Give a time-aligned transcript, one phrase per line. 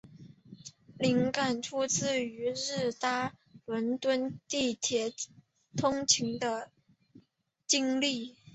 [0.97, 3.35] 灵感出自平日搭
[3.67, 5.13] 伦敦地铁
[5.77, 6.71] 通勤的
[7.67, 8.35] 经验。